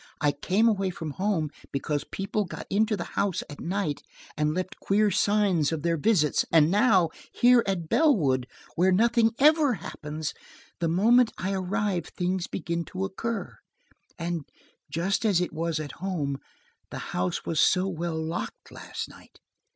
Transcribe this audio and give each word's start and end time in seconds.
"I 0.19 0.31
came 0.31 0.67
away 0.67 0.89
from 0.89 1.11
home 1.11 1.51
because 1.71 2.05
people 2.05 2.45
got 2.45 2.65
into 2.71 2.97
the 2.97 3.03
house 3.13 3.43
at 3.47 3.61
night 3.61 4.01
and 4.35 4.55
left 4.55 4.79
queer 4.79 5.11
signs 5.11 5.71
of 5.71 5.83
their 5.83 5.95
visits, 5.95 6.43
and 6.51 6.71
now, 6.71 7.09
here 7.31 7.63
at 7.67 7.87
Bellwood, 7.87 8.47
where 8.73 8.91
nothing 8.91 9.35
ever 9.37 9.73
happens, 9.73 10.33
the 10.79 10.87
moment 10.87 11.31
I 11.37 11.53
arrive 11.53 12.07
things 12.07 12.47
begin 12.47 12.83
to 12.85 13.05
occur. 13.05 13.59
And–just 14.17 15.23
as 15.23 15.39
it 15.39 15.53
was 15.53 15.79
at 15.79 15.91
home–the 16.01 16.97
house 17.13 17.45
was 17.45 17.59
so 17.59 17.87
well 17.87 18.17
locked 18.17 18.71
last 18.71 19.07
night." 19.07 19.39